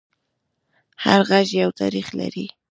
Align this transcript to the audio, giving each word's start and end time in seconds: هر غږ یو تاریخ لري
هر 1.03 1.19
غږ 1.29 1.47
یو 1.61 1.69
تاریخ 1.79 2.07
لري 2.19 2.45